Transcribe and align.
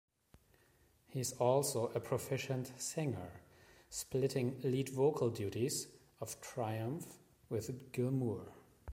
He's 1.09 1.33
also 1.33 1.91
a 1.93 1.99
proficient 1.99 2.71
singer, 2.81 3.39
splitting 3.91 4.59
lead 4.63 4.89
vocal 4.89 5.29
duties 5.29 5.89
of 6.19 6.41
Triumph 6.41 7.19
with 7.49 7.91
Gil 7.91 8.09
Moore. 8.09 8.51